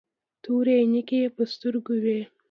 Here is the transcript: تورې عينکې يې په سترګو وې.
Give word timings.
تورې 0.43 0.73
عينکې 0.79 1.17
يې 1.23 1.29
په 1.35 1.43
سترګو 1.53 1.95
وې. 2.03 2.19